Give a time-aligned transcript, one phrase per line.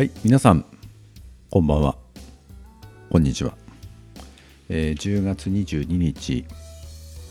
[0.00, 0.64] はい皆さん
[1.50, 1.94] こんばんは。
[3.10, 3.52] こんにちは、
[4.70, 6.46] えー、10月22日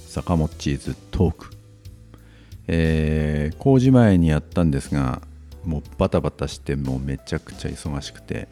[0.08, 1.50] 坂本チーズトーク、
[2.68, 5.24] えー、工事前にやったんですが
[5.66, 8.48] もうバタバタしてもうめちゃくちゃ忙しくて、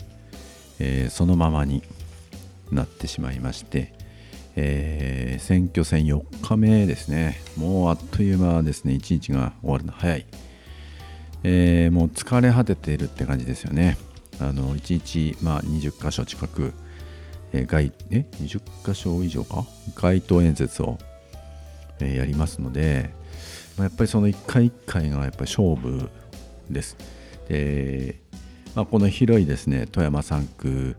[0.80, 1.84] えー、そのままに
[2.72, 3.94] なってしまいまして、
[4.56, 7.40] えー、選挙戦4日目ですね。
[7.56, 8.96] もうあっという間ですね。
[8.96, 10.26] 1日が終わるの早い、
[11.44, 14.07] えー、もう疲れ果てているって感じですよね。
[14.40, 16.74] あの1日、まあ、20箇所近く、
[17.54, 19.66] えー、街え20箇所以上か？
[19.96, 20.98] 街頭演説を、
[22.00, 23.12] えー、やりますので、
[23.78, 26.10] まあ、やっぱりその1回1回がやっぱり勝負
[26.70, 26.98] です。
[27.48, 28.20] で
[28.76, 30.96] まあ、この広いですね富山3区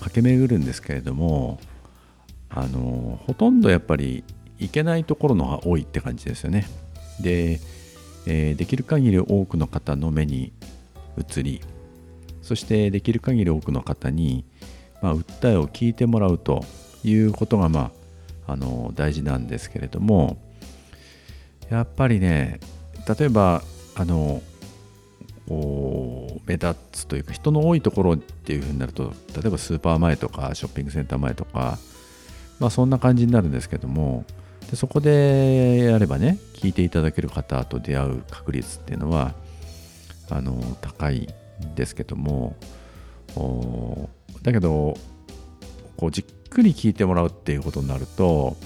[0.00, 1.60] 駆け巡るんですけれども
[2.50, 4.24] あのほとんどやっぱり
[4.58, 6.66] 行けないところのが多いって感じですよね。
[7.20, 7.60] で、
[8.26, 10.52] えー、できる限り多くの方の目に
[11.16, 11.60] 移り
[12.46, 14.44] そしてできる限り多くの方に、
[15.02, 16.64] まあ、訴えを聞いてもらうと
[17.02, 17.90] いうことが、ま
[18.46, 20.38] あ、あの大事なんですけれども
[21.68, 22.60] やっぱりね
[23.18, 23.62] 例えば
[23.96, 24.42] あの
[26.46, 31.78] 目立つというか人の多いところっていうふうになると例えばスーパー前とかショッピングセンター前とか、
[32.60, 34.24] まあ、そんな感じになるんですけども
[34.70, 39.34] でそこでやればね聞いていただける方と出会う確率っていうのは
[40.30, 41.28] あの高い
[41.74, 42.56] ですけども
[44.42, 44.96] だけど
[45.96, 48.56] こうじっくり聞いてもらうっていうことになると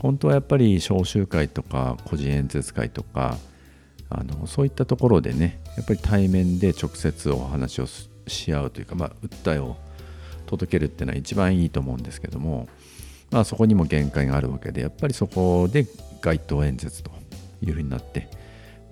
[0.00, 3.38] 本当はやっぱり召集会とか個人演説会とか
[4.08, 7.86] あのそういったところでねやっぱり対面で直接お話を
[8.26, 9.76] し合うというか、まあ、訴えを
[10.46, 12.68] 届けるっていうのは一番いいと思うんですけども、
[13.30, 15.86] まあ、そこにも限界があるわけでやっぱりそこで
[16.20, 17.10] 街頭演説と
[17.62, 18.28] いうふうになって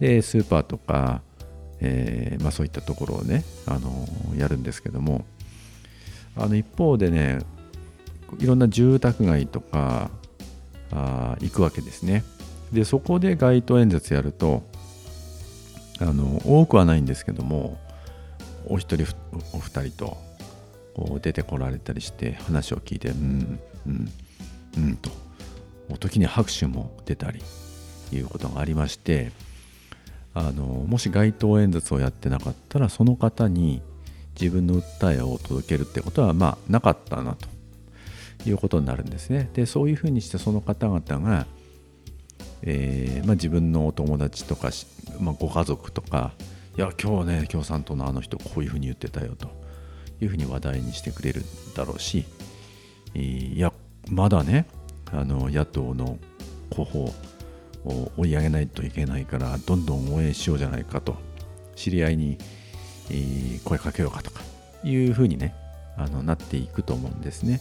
[0.00, 1.22] でスーパーとか
[1.84, 4.06] えー、まあ、そういったところをね、あの
[4.36, 5.24] やるんですけども
[6.36, 7.40] あの一方でね
[8.38, 10.10] いろんな住宅街とか
[10.90, 12.24] あ行くわけですね。
[12.72, 14.62] でそこで街頭演説やると
[16.00, 17.78] あの多くはないんですけども
[18.66, 19.06] お一人
[19.52, 20.16] お二人と
[21.20, 24.12] 出てこられたりして話を聞いてうんうん
[24.76, 25.10] うんと
[26.00, 27.40] 時に拍手も出たり
[28.12, 29.30] いうことがありまして
[30.34, 33.82] あのもし街頭演説をやってなかったらその方に
[34.38, 37.48] 自分の訴えを届けるってことはまあなかったなと
[38.48, 39.48] いうことになるんですね。
[39.54, 41.46] でそういうふうにしてその方々が、
[42.62, 44.70] えーまあ、自分のお友達とか、
[45.20, 46.32] まあ、ご家族とか
[46.76, 49.48] いや今日ね共産党のあの人こういうふうに言ってたよと
[50.20, 51.42] いうふうに話題にしてくれる
[51.76, 52.24] だろうし
[53.14, 53.72] いや
[54.10, 54.66] まだね
[55.12, 56.18] あの野党の
[56.70, 57.14] 候補
[57.84, 61.16] 追い上げないといけないからどんどん応援しようじゃないかと
[61.76, 62.38] 知り合いに、
[63.64, 64.40] 声かけようかとか
[64.82, 65.54] いうふうにね
[65.96, 67.60] あのなっていくと思うんですね。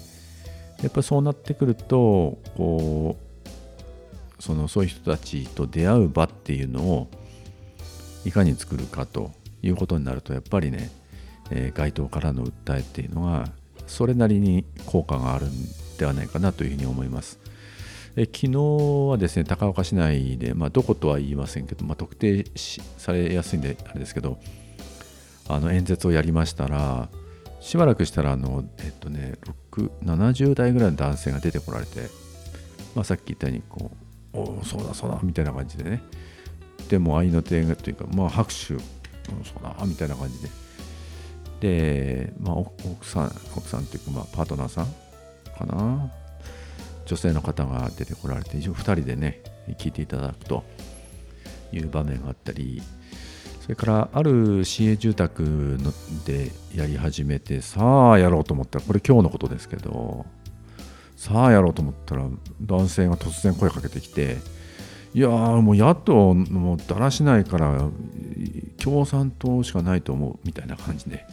[0.82, 7.08] やっぱそうなってくるとこうそのそういう人たちと出会う場っていうのを
[8.26, 9.32] いかに作るかと
[9.62, 10.92] いうことになるとやっぱりね、
[11.52, 13.48] えー、街頭からの訴えっていうのは
[13.88, 15.52] それなりに効果があるん
[15.98, 17.40] ではないかなというふうに思います。
[18.16, 18.52] え昨日
[19.10, 22.46] はですね高岡市内で、まあ、どことは言いませんけど、まあ、特定
[22.98, 24.40] されやすいんであれですけど
[25.48, 27.10] あの演説をやりましたら
[27.60, 29.36] しばらくしたらあの、えっとね、
[30.04, 32.10] 70代ぐらいの男性が出てこられて、
[32.94, 33.92] まあ、さっき言ったようにこ
[34.34, 36.04] うおおそうだそうだみたいな感じでね。
[36.90, 38.80] でも愛の手がというか、まあ、拍手、うん、
[39.46, 40.50] そうだみたいな感じで。
[41.62, 44.86] で、まあ、奥さん奥さんというか、まあ、パートナーさん
[45.58, 46.12] かな。
[47.06, 49.42] 女性の方が出てこられて、2人でね、
[49.78, 50.64] 聞いていただくと
[51.72, 52.82] いう場面があったり、
[53.62, 55.94] それからある市営住宅の
[56.26, 60.26] でやり始めて、さあやろうと思ったら、これ今日のことですけど、
[61.16, 62.28] さあやろうと思ったら、
[62.62, 64.38] 男性が突然声かけてきて、
[65.14, 67.90] いやもう野党もうだらしないから
[68.78, 71.26] 共産党しかないと思うみたいな感じで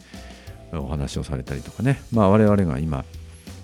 [0.71, 3.03] お話をされたりとかね、まあ、我々が今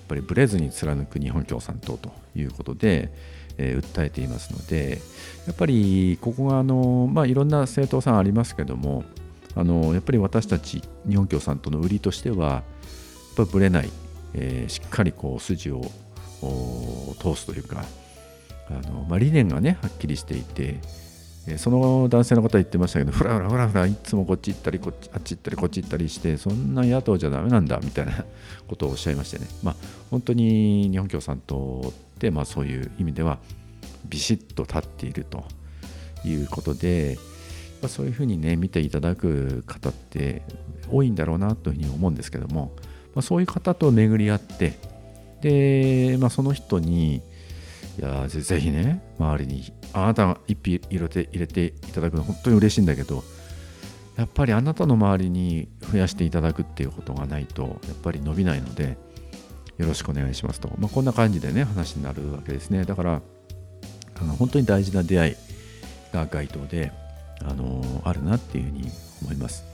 [0.07, 3.11] っぱりブレずに貫く日本共産党ということで、
[3.57, 5.01] えー、訴えていますので
[5.45, 9.03] やっぱりここがあの、まあ、いろんな政党さんありますけども
[9.55, 12.63] あのやっぱり私たち日本共産党の売りとしてはやっ
[13.35, 13.89] ぱぶれない、
[14.33, 15.81] えー、しっかりこう筋を
[17.19, 17.83] 通すというか
[18.69, 20.79] あの、まあ、理念がねはっきりしていて
[21.57, 28.25] その男性の方は言ってましたけど、ふらふらふらふら、いつもこっち行ったり、こっちあっち行ったり、こっち行ったりして、そんな野党じゃだめなんだみたいな
[28.67, 29.75] ことをおっしゃいましてね、まあ、
[30.11, 33.39] 本当に日本共産党って、まあ、そういう意味では、
[34.09, 35.45] ビシッと立っていると
[36.25, 37.17] いうことで、
[37.81, 40.41] まそういうふうにね見ていただく方って
[40.89, 42.71] 多いんだろうなというふうに思うんですけども、
[43.13, 44.73] まあ、そういう方と巡り合って
[45.41, 47.21] で、まあ、その人に
[48.01, 53.23] やぜひね周りにあなたが一品入れて入れていただくの本当に嬉しいんだけど
[54.17, 58.97] やっぱりあなたの周りに増やしていただくっていうことがないとやっぱり伸びないので
[59.77, 62.83] よろしくお願いしますと、まあ、こんな感じでね話になるわけですね。
[62.83, 63.21] だから
[64.19, 65.35] あの本当に大事な出会い
[66.11, 66.91] が該当で
[67.43, 68.89] あのあるなっていうふうに
[69.21, 69.65] 思います。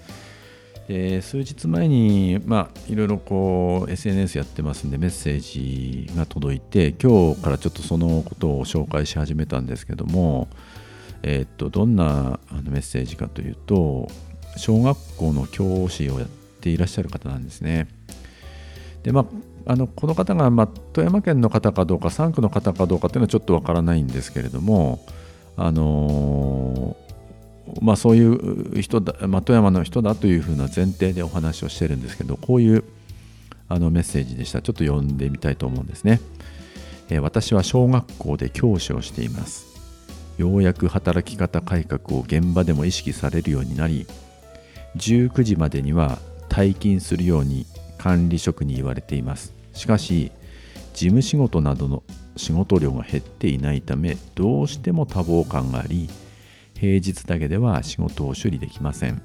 [0.87, 10.49] で数日前に、まあ、いろいろこう SNS やってますんでメッセージが届いて今日からちょっとそのことを紹介し始めたんですけども、
[11.23, 14.09] え、っとどんなメッセージかというと
[14.57, 16.27] 小学校の教師をやっ
[16.59, 17.87] ていらっしゃる方なんですね。
[19.03, 19.25] でまあ
[19.65, 24.99] あのこの方が、まあ、富山県の方かどうか3区の方かどうかっていうのはちょっとわからないんですけれども
[25.55, 26.97] あの
[27.81, 32.83] まあ、そういう人だ、まあ、富山の人だというふうな前提でお話をしてるんですけどこういう
[33.69, 34.61] あのメッセージでした。
[34.61, 36.19] ちょっと読んでみたいと思うんですね、
[37.09, 39.73] えー、私は小学校で教師をしています。
[40.37, 44.07] ようやく働き方改革を現場でも意識されるようになり
[44.97, 46.17] 19時までには
[46.49, 47.67] 退勤するように
[47.97, 49.53] 管理職に言われています。
[49.73, 50.31] しかし
[50.93, 52.03] 事務仕事などの
[52.35, 56.09] 仕事量が減っていないためどうしても多忙感があり
[56.83, 59.21] 平日だけでは仕事を処理できません。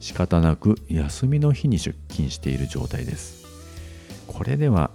[0.00, 3.46] 仕方なく休みの日に出勤している状態です。
[4.26, 4.90] これでは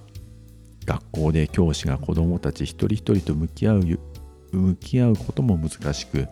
[0.86, 4.00] 学校で教師が子どもたち一人一人と向き合う
[4.52, 6.28] 向き合うことも難しく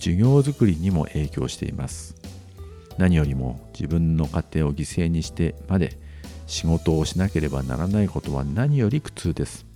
[0.00, 2.16] 授業づくりにも影響しています。
[2.96, 5.96] 何よりも自分の家庭を犠牲にしてまで
[6.48, 9.67] 仕事をしなければならないことは何より苦痛です。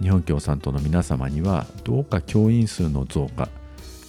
[0.00, 3.48] 日本共産党の皆様にはどうか教員数の増加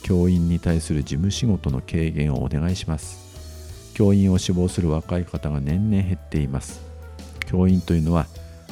[0.03, 3.91] 教員に対する事務仕事の軽減をお願いします。
[3.93, 6.81] 教員を志望する若い方が年々減っています。
[7.47, 8.27] 教員というのは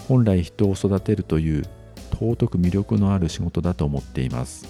[0.08, 1.64] 本来人を育てるという
[2.12, 4.68] 尊く魅力のある仕事だと思っています。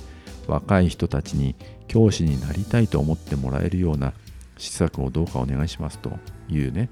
[0.47, 1.55] 若い人たちに
[1.87, 4.13] 教師になりたいと思ってもらえるような
[4.57, 6.11] 施策をどうかお願いしますと
[6.49, 6.89] いうね。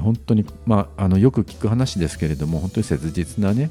[0.00, 3.70] 本当に、まあ、あのよく聞く話ですけれども本当に切実なね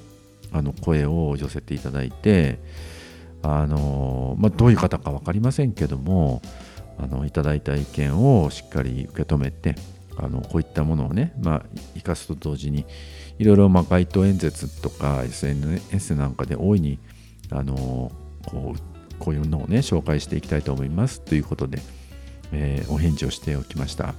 [0.52, 2.60] あの声を寄せていただいて
[3.42, 6.42] あの、まあ、どういう方か分かりませんけども
[6.98, 9.76] あのいただいた意見をしっかり受け止めて
[10.18, 11.64] あのこういったものをね、まあ、
[11.96, 12.86] 生かすと同時に
[13.40, 17.00] いろいろま街頭演説とか SNS なんかで大いに
[17.50, 18.12] あの
[18.46, 21.80] こうこういうのをね紹介していきたいと思いますということで、
[22.52, 24.16] えー、お返事をしておきました。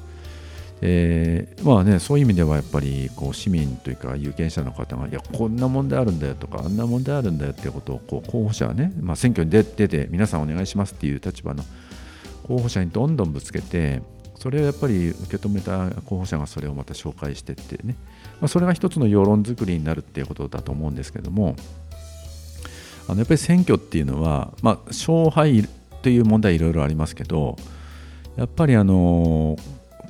[0.85, 11.63] えー、まあね、そういう意味ではやっぱりこう市民というか有権者の方がいやこんな問題あるんだよとかあんな問題あるんだよっていうことをこう候補者はね、まあ、選挙に出て皆さんお願いしますっていう立場の
[12.49, 14.03] 候補者にどんどんぶつけて
[14.35, 17.95] それをやっぱり受け止めた候補者がそれをまた紹介してってね、
[18.41, 21.55] まあ、それが一つの世論作りになるっていうことだと思うんですけども
[23.07, 25.69] あのやっぱり選挙っていうのは、まあ、勝敗
[26.03, 27.57] という問題いろいろありますけど
[28.35, 29.57] やっぱりあの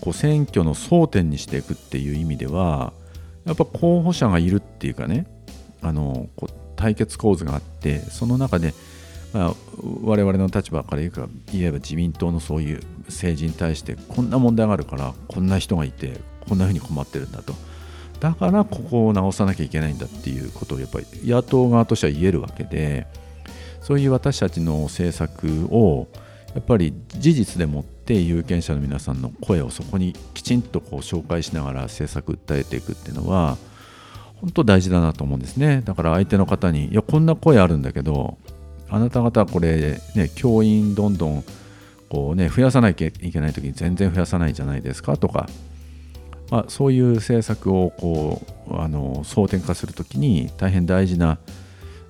[0.03, 2.93] こう選挙の争点にしていくっていう意味では
[3.45, 5.27] やっぱ候補者がいるっていうかね
[5.81, 8.75] あのこう対決構図があってその中で、
[9.33, 9.55] まあ、
[10.03, 11.13] 我々の立場から言
[11.55, 17.55] えば自民党のそういう政治に対してこんな問題があるからこんな人がいてこんなふうに困ってるんだと。
[18.19, 23.09] だからここを直さなきゃいけないんだっていうことをやっぱり野党側としては言えるわけで
[23.81, 26.07] そういう私たちの政策を
[26.55, 33.57] やっぱり事実でもって有権者の皆さんの声をそこにきちんとこう紹介しながら政策訴えていくっていうのは
[34.41, 38.37] 本当大事だなと思うんですねだから相手の方にいやこんな声あるんだけど
[38.91, 41.45] あなた方はこれね教員どんどん
[42.11, 45.49] こうね増やさなきゃいけない時に全然増やさないじゃないですかとか、
[46.51, 51.39] まあ、そういう政策をこうあの争点化する時に大変大事な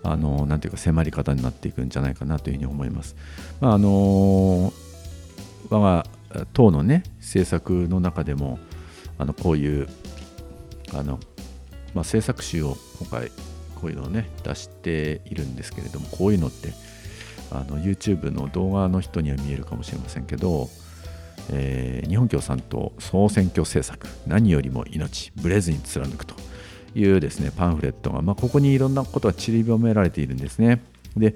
[0.02, 3.14] あのなていうか迫り方になっていくんじゃないかなというふうに思います。
[3.60, 4.72] まあ、あの
[5.72, 6.06] 我が
[6.52, 8.58] 党のね政策の中でも
[9.18, 9.88] あのこういう
[10.92, 11.18] あの、まあ、
[12.00, 13.30] 政策集を今回
[13.80, 16.72] こういうのをね出しているんですけれどもこういうのって
[17.50, 20.68] あの YouTube の動画の人には見えるかもしれませんけど、
[21.50, 26.34] えー、日本共産党総選挙政策何よりも命ブレずに貫くと
[26.94, 30.82] いうですねパンフレットが、まあ、ここにいろんなことが散りばめられているんですね。
[31.16, 31.34] で、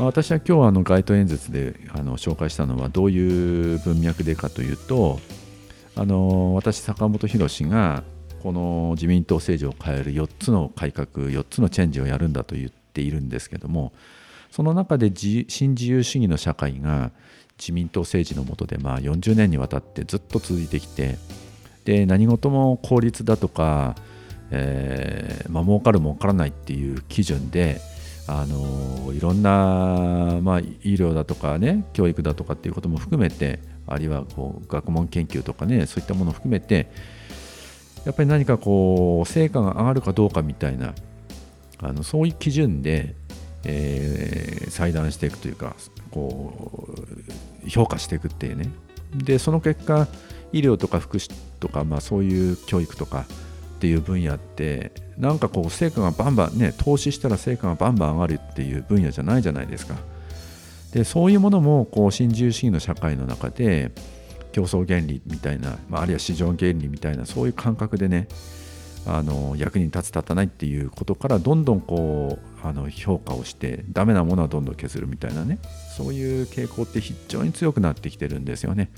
[0.00, 5.20] 私は今日あの街頭演説であの紹介したのはどういう文脈でかというと
[5.94, 8.02] あの私坂本博が
[8.42, 13.92] この自民党政治を変える4つの改革4つのチェンジをやるんだと言っているんですけども
[14.50, 17.12] その中で新自由主義の社会が
[17.56, 21.18] 自民党政治の下でまあ40年にわたってずっと続いてきて
[21.84, 23.94] で何事も効率だとか、
[24.50, 27.80] えーまあ儲かる儲からないっていう基準で
[28.26, 36.90] あのいろんな、まあ、医療だとかね教育だとかっていうことも含めてあるいはこう学問研究とかねそういったものを含めて
[38.06, 40.94] やっぱり何かこう成果が上がるかどうかみたいな
[41.78, 43.14] あのそういう基準で、
[43.64, 45.76] えー、裁断していくというか
[46.10, 46.94] こ
[47.64, 48.70] う評価していくっていうね。
[49.14, 50.08] でその結果
[50.52, 53.26] 医療とか福祉とか、まあ、そういう教育とか
[53.84, 59.94] っていう分野ってなんかこう成果がバンバンね投資したら成果がバンバン上がるっていう分野じゃないじゃないですか
[60.94, 63.92] でそういうものもこう新自由主義の社会の中で
[64.52, 68.26] 競争原理みたいな、まあ、あるいは市場原理みたいなそういう感覚でね
[69.06, 75.58] あの役に立つ立たないっていうことからどんどんこうあの評価をしてダメなものはどんどん削るみたいなね
[75.94, 78.90] そういう傾向って非常に強くなってきてるんですよね。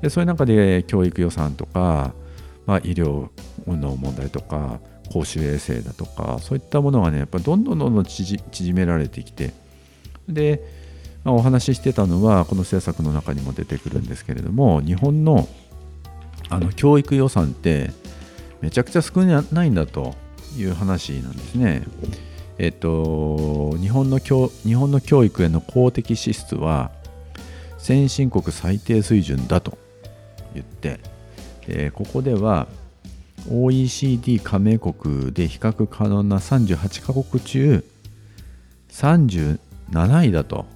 [0.00, 2.14] でそういう中で教育予算とか、
[2.66, 3.28] まあ、医療
[3.66, 4.80] の問題とか
[5.12, 9.52] 公衆衛生だとかそういったものがねやっぱどんどんどんどん縮められてきて
[10.28, 10.62] で、
[11.24, 15.48] まあ、お話ししてたのはこの政策の中にも出てくるんですけれども日本の
[16.48, 17.90] あの教育予算って
[18.60, 20.14] めちゃくちゃ少ないんだと
[20.56, 21.82] いう話なんですね。
[22.58, 26.92] えっと、日本の教日本の教育への公的支出は
[27.78, 29.78] 先進国最低水準だと
[30.54, 31.00] 言って、
[31.68, 32.66] えここでは
[33.50, 37.84] OECD 加盟国で比較可能な38カ国中
[38.90, 39.58] 37
[40.28, 40.66] 位だと。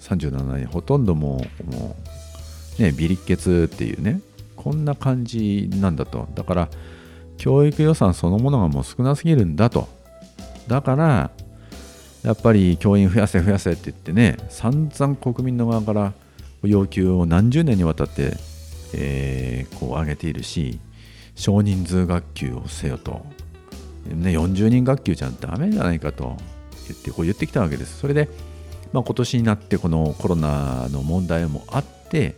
[0.00, 1.96] 37位ほとんどもうも
[2.78, 4.20] うねビリッケツっていうね
[4.54, 6.28] こんな感じなんだと。
[6.34, 6.68] だから
[7.36, 9.88] 教育予算そのものがもう少なすぎるんだと。
[10.68, 11.30] だから
[12.22, 16.12] やっぱり教員増やせ増やせって言ってね散々国民の側から
[16.62, 18.36] 要求を何十年にわたって、
[18.94, 20.78] えー、こう上げているし
[21.34, 23.26] 少人数学級をせよと、
[24.06, 26.36] ね、40人学級じゃダメじゃないかと
[26.88, 27.98] 言ってこう言ってきたわけです。
[27.98, 28.28] それで、
[28.92, 32.34] まあ、今年になってこのコロナの問題もあって、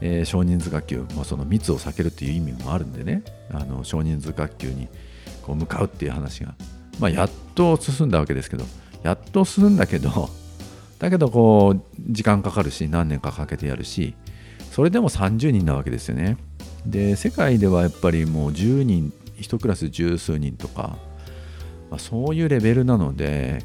[0.00, 4.88] えー、少人数学級、まあ、その密を避けるっていう意味もあるんでねあの少人数学級に
[5.42, 6.54] こう向かうっていう話が、
[6.98, 8.64] まあ、やっと進んだわけですけど
[9.02, 10.30] やっと進んだけど
[10.98, 14.14] だけどこう時間かかるし何年かかけてやるし
[14.74, 16.36] それでも30人なわけですよね。
[16.84, 20.98] で世界ではやっぱりもう10人1クラス十数人とか、
[21.92, 23.64] まあ、そういうレベルなので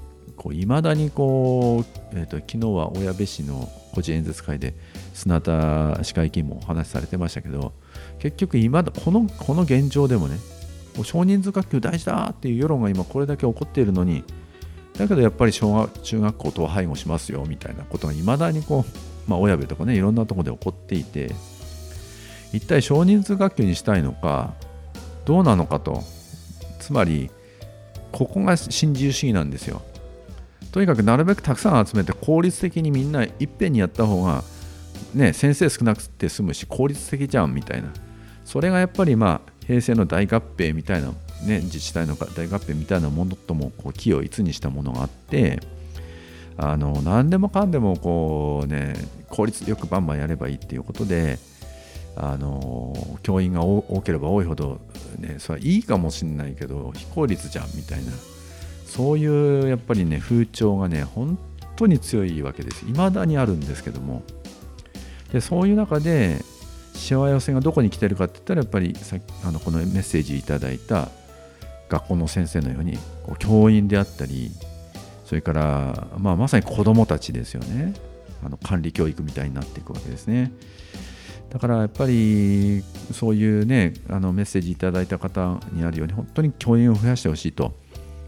[0.51, 4.75] いまだにこう、えーと、昨日は小矢部市の個人演説会で
[5.15, 7.73] 砂田市会議員もお話しされてましたけど
[8.19, 10.37] 結局今だこのこの現状でもね
[11.01, 14.23] 少人数学級大事だっていう世論が今これだけ起こっているのに
[14.93, 21.33] だけどやっぱり小学中学校とは背後しますよみたいなことがいまだにこう、まあ、親部とかねいろんなとこで起こっていて
[22.51, 24.53] 一体少人数学級にしたいのか
[25.25, 26.03] どうなのかと。
[26.79, 27.29] つまり
[28.11, 29.83] ここが新自由主義なんですよ。
[30.71, 34.43] とにかくなるべくたくさん集めて効率的にみんないっぺんにやった方が
[35.13, 37.89] ね先生少なくて済むし効率的じゃんみたいな。
[38.45, 41.09] それがやっぱりまあ平成の大合併みたいな、
[41.43, 45.59] ね、自治体の大合併みたいなものともこう気を一にしたものがあって
[46.61, 48.93] あの何でもかんでもこうね
[49.29, 51.39] 効率よくバンバンやればいいっていうことで
[52.17, 54.81] あの教員が多ければ多いほど、
[55.19, 58.11] ね、それはいいかもしれないけど非効率じゃんみたいな。
[58.85, 61.37] そういうやっぱりね風潮がね本
[61.75, 62.85] 当に強いわけです。
[62.85, 64.23] いまだにあるんですけども。
[65.31, 66.43] でそういう中で
[66.93, 71.09] しわ寄せがどこに来てるかって言ったらやっぱりさあのこのメッセージいただいた
[71.87, 74.51] 学校の先生のようにこう教員であったり
[75.29, 77.93] それから、まあ、まさに子どもたちですよね。
[78.43, 80.51] あの管理教育みたいになっていくわけですね。
[81.51, 82.83] だからやっぱり
[83.13, 87.73] そういうねあのメッセージいただいた方にあるように本当に教員を増やしてほしいと。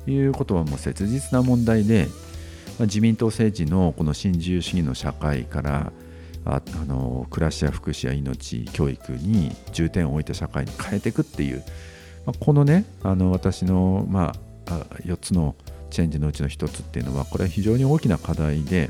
[0.07, 2.07] いうことはもう切実な問題で、
[2.79, 5.91] まあ、自民党政治のこの新自由主義の社会から
[6.45, 11.63] ああの暮らしや福祉や命教育に重点を置いた社会に変えていくっていう、
[12.25, 14.33] まあ、このねあの私の、ま
[14.67, 14.71] あ、
[15.05, 15.55] 4つの
[15.91, 18.89] チェンジのうちの1つっていうのはこれは非常に大きな課題で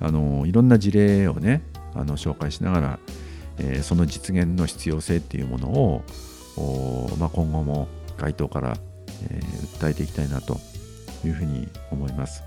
[0.00, 1.62] あのいろんな事例をね
[1.94, 2.98] あの紹介しながら
[3.58, 6.02] えー、その実現の必要性っていうものを、
[7.18, 8.76] まあ、今後も街頭から、
[9.30, 10.58] えー、訴えていきたいなと
[11.24, 12.42] いうふうに思います。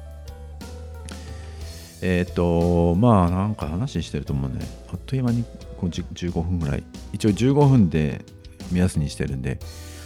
[2.01, 4.59] えっ、ー、とまあなんか話してるともうね
[4.91, 5.43] あっという間に
[5.81, 8.21] 15分ぐらい一応15分で
[8.71, 9.59] 目安にしてるんで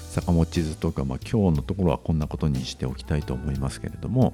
[0.09, 4.33] 坂本地図とか、まあ、今日のところはこんなことにしておきたいと思いますけれども、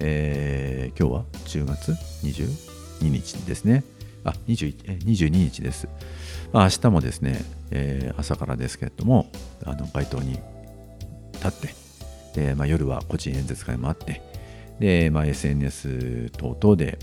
[0.00, 1.92] えー、今日は10月
[2.24, 3.84] 22日ですね。
[4.24, 5.88] あ、21 22日です。
[6.52, 9.30] まあ、明日もですね、えー、朝からですけれども、
[9.64, 10.38] あの街頭に
[11.34, 11.52] 立っ
[12.32, 14.22] て、でまあ、夜は個人演説会もあって、
[14.80, 16.98] で、まあ、SNS 等々で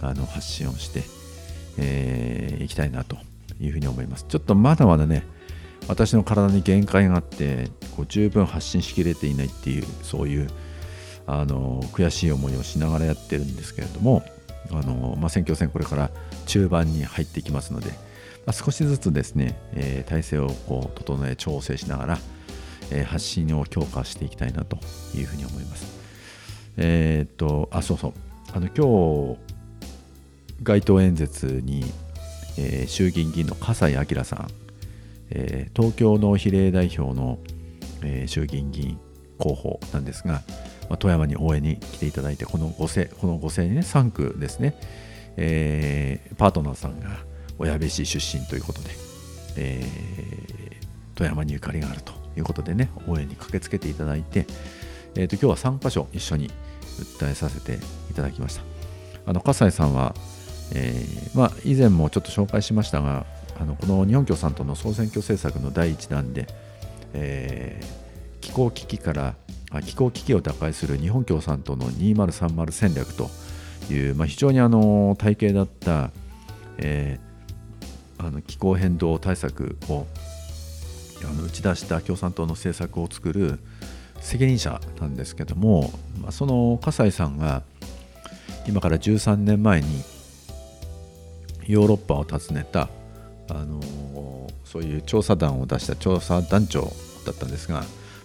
[0.00, 1.02] あの発信をして、
[1.78, 3.18] えー、いきたいなと
[3.60, 4.24] いうふうに思います。
[4.26, 5.26] ちょっとまだまだね、
[5.88, 10.48] 私の体に限界があって、こう十分発信しきれていないっていう、そういう
[11.26, 14.24] あの悔しい思いをしながらやってるんですけれども、
[14.70, 16.10] あのまあ、選挙戦これから
[16.46, 17.96] 中盤に入っていきますので、ま
[18.48, 22.18] あ、少しずつですね、えー、体制をこう整え調整しながら、
[22.90, 24.78] えー、発信を強化していきたいなと
[25.14, 25.86] いうふうに思います。
[26.76, 28.12] えー、っとあそうそう
[28.52, 29.56] あの今日
[30.62, 31.84] 街頭演説に、
[32.58, 34.50] えー、衆議院議員の笠井明さん、
[35.30, 37.38] えー、東京の比例代表の、
[38.02, 39.00] えー、衆議院議員
[39.38, 40.42] 候補なんですが、
[40.88, 44.78] まあ、富山に応援に来ていただいてこの5世この5世にね3区ですね、
[45.36, 47.18] えー、パートナーさんが
[47.58, 48.90] 親部市出身ということで、
[49.56, 54.46] えー、富山にゆかりがあるということでね応援に駆けつけていただいて、
[55.16, 56.50] えーと、今日は3箇所一緒に
[57.20, 57.78] 訴えさせて
[58.10, 58.62] いただきました。
[59.26, 60.14] あの笠井さんは、
[60.72, 63.26] えー、まあ、以前もちょっと紹介しましたが
[63.58, 66.46] あのこの日本共産党の総選挙政策の第1弾で、
[67.14, 69.34] えー、気候危機から
[69.84, 73.30] 気候危機を打開する日本共産党の2030戦略と
[73.90, 76.10] いう、まあ、非常にあの体系だった、
[76.78, 80.06] えー、あの気候変動対策を
[81.24, 83.58] あの打ち出した共産党の政策を作る
[84.20, 87.62] 責任者なんですけども、まあ、その葛西さんが
[88.66, 90.02] 今から13年前に
[91.66, 92.88] ヨーロッパを訪ねた、
[93.48, 93.80] あの
[94.64, 96.92] そういう調査団を出した調査団長
[97.24, 97.80] だったんですが、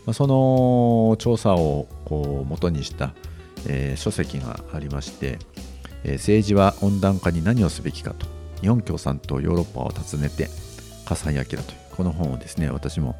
[0.05, 3.13] まあ、その調査をこう元にした、
[3.67, 5.39] えー、書籍がありまして、
[6.03, 8.25] えー、政治は温暖化に何をすべきかと
[8.61, 10.49] 日本共産党ヨーロッパを訪ねて
[11.05, 11.59] 笠井明という
[11.95, 13.15] この本をですね私も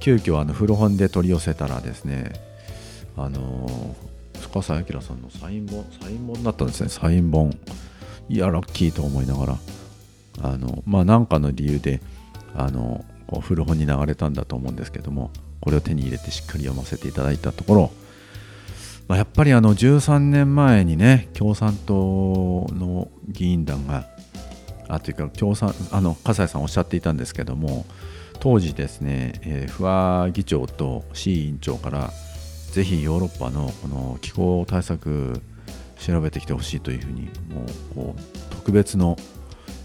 [0.00, 2.32] 急遽あの古本で取り寄せたらですね
[3.16, 3.94] あの
[4.52, 6.88] 笠井明さんのサイン本サイン本だったんですね。
[6.88, 7.58] サイン本。
[8.28, 9.58] いやラッキーと思いながら。
[10.42, 12.00] あのまあ何かの理由で
[12.54, 13.04] あの
[13.40, 17.90] 古本に流れたんだと思うんですけどもこれを手に入れてしっかり読ませていただいたところ、
[19.08, 24.06] まあ、やっぱりあの13年前にね共産党の議員団が
[24.88, 27.86] あというか共産あの笠井さんおっしゃっていたんですけども
[28.40, 32.10] 当時ですね、えー、不破議長と C 委員長から
[32.72, 35.40] ぜひヨーロッパのこの気候対策
[35.98, 37.22] 調べてきてほしいというふうに
[37.54, 39.16] もうこう特別の、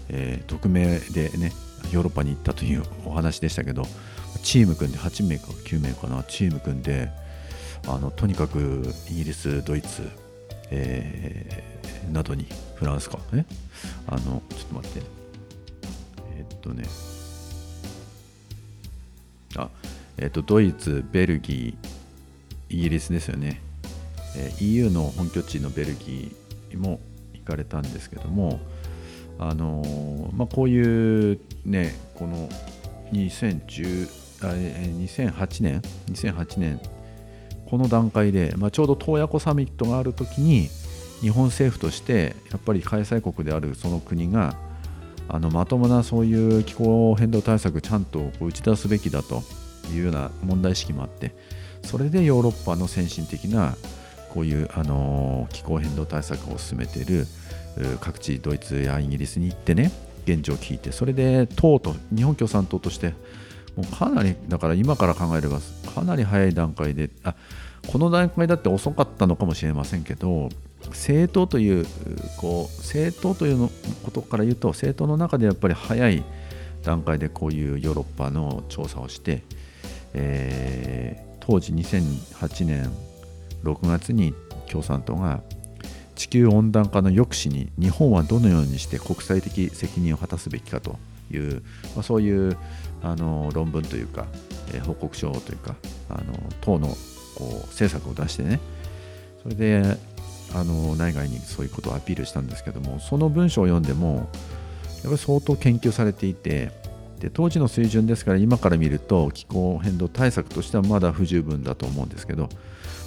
[0.08, 1.52] えー、匿名でね
[1.92, 3.86] ヨーロッパに行ったというお話でしたけど
[4.42, 7.10] チーム組んで8名か9名かなチーム組んで
[7.86, 10.02] あのとにかくイギリスドイツ、
[10.70, 13.46] えー、などにフランスかね。
[14.06, 15.02] あのちょっと待って。
[16.36, 16.84] えー、っとね。
[19.56, 19.70] あ
[20.16, 23.62] えー、っとドイツベルギーイギリスですよね、
[24.36, 27.00] えー、EU の本拠地のベルギーも
[27.32, 28.60] 行かれたんですけども
[29.38, 32.48] あのまあ、こういうねこの
[33.12, 36.80] 2010あ2008年2008年
[37.66, 40.68] この段階で、まあ、ちょうど洞爺湖サミットがある時に
[41.20, 44.56] 日本政府としてやっぱり開催国であるその国が
[45.28, 49.42] あのまともなそういう気候変動対策ちゃんと打ち出すべきだと
[49.92, 51.34] いうような問題意識もあって
[51.82, 53.76] それでヨーロッパの先進的な
[54.30, 57.26] こういうあの気候変動対策を進めている
[58.00, 59.90] 各地ドイツやイギリスに行ってね
[60.24, 63.14] 現状を聞いてそれで党と日本共産党として
[63.76, 65.60] もうかなりだから今から考えれば
[65.94, 67.34] かなり早い段階であ
[67.86, 70.48] この段階だって遅かったのかもしれませんけど
[70.88, 71.86] 政党という
[72.36, 73.70] こう政党というの
[74.04, 76.24] ことから言うと政党の中でやっぱり早い
[76.84, 79.42] 段階でこういうヨーロッパの調査をして、
[80.14, 82.90] えー、当時2008年
[83.64, 84.34] 6月に
[84.70, 85.42] 共産党が
[86.18, 90.98] 地球温暖化の抑止に日本はどのようにして国際的責任を果たすべきかと
[91.30, 91.62] いう、
[91.94, 92.56] まあ、そういう
[93.04, 94.26] あの論文というか、
[94.74, 95.76] えー、報告書というか
[96.10, 96.22] あの
[96.60, 96.94] 党のこ
[97.44, 98.58] う政策を出してね
[99.44, 99.96] それで
[100.56, 106.72] あの内外にそういうことをアピールしたんですけどもその文章を読んでもやっぱり相当研究されていて
[107.20, 112.48] で当時の水準ですから今から見ると気候変動対策としてはまだ不十分だと思うんですけど、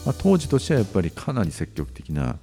[0.06, 2.38] まあ、当時としてはやっぱりかなり積極的な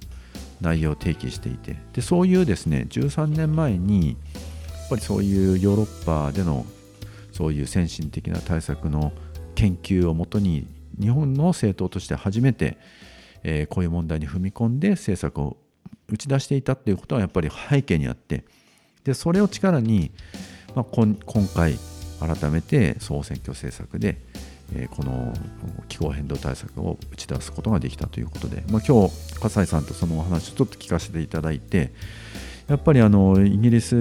[0.61, 1.77] 内容を提起していて。
[1.93, 6.65] でそういうですね13年前にやっぱりそういうヨーロッパでの
[7.31, 9.13] そういう先進的な対策の
[9.55, 10.67] 研究をもとに
[10.99, 12.77] 日本の政党として初めて、
[13.43, 15.57] えー、こういう問題に踏み込んで政策を
[16.09, 18.45] 打ち出していたっていうことはやっぱり背景にあって。
[19.03, 20.11] でそれを力に、
[20.75, 21.15] まあ、今
[21.55, 21.77] 回
[22.19, 24.21] 改めて総選挙政策で、
[24.73, 25.33] え、この
[25.87, 31.91] 気候変動対策を打ち出すことができたということで、まあ、今日笠井さんとそのお話をちょっと聞かせていただいて
[32.67, 33.95] やっぱりあのイギリス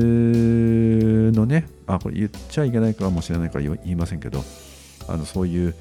[1.33, 4.45] のねあこれ言っちゃいけないかもしれないから言いませんけど
[5.09, 5.75] あのそういう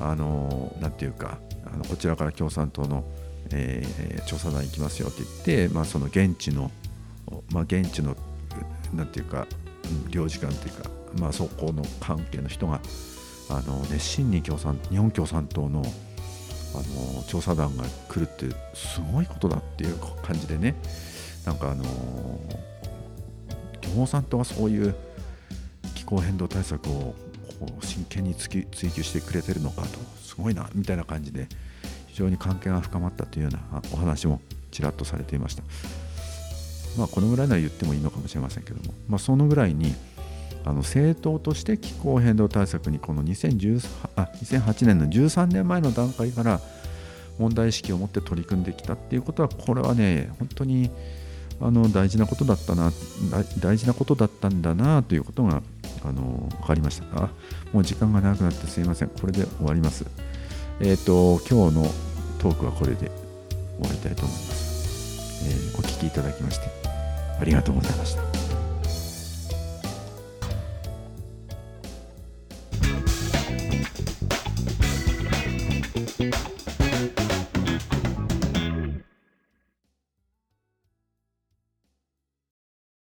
[0.00, 1.38] あのなていうか
[1.72, 3.04] あのこちらから共産党の、
[3.52, 6.72] えー、調査団行きますよって言って、まあ、その現地の、
[7.52, 8.16] まあ、現地の
[8.92, 9.46] なていうか
[10.10, 12.80] 領事館っていうか、まあ、そこの関係の人が
[13.50, 15.82] あの熱心に共産日本共産党の
[16.74, 16.78] あ
[17.16, 20.74] の調査団が来るってすごいことだっていう感じでね。
[21.46, 21.84] なんかあの
[23.80, 24.94] 共産党はそういう
[25.94, 27.14] 気候変動対策を
[27.80, 31.48] 真剣に追求してくれてるのかとすごいなみたいな感じで
[32.08, 35.62] 非常に関係が深まったというようなお話もちらっとされていました。
[36.98, 39.94] まあこのぐらいなら言ってもいいのかもしれませんけども、まあ、そのぐらいに
[40.64, 46.60] あの政党として気候変動対策にこの2018あ2008年の13年前の段階から
[47.38, 50.90] 問題意識を持って取り組んできたっていうことはこれはね本当に
[51.60, 52.92] あの大事なことだったな
[53.60, 55.62] 大事なことだったんだなということが
[56.04, 57.30] あの分かりましたあ
[57.72, 59.08] もう時間が長くなってすいません。
[59.08, 60.06] これで終わります。
[60.80, 61.82] えっ、ー、と今日の
[62.38, 63.10] トークはこれで
[63.80, 66.66] 終わりたいと思います、えー、お聴きいただきまして
[67.40, 68.37] ありがとうございました。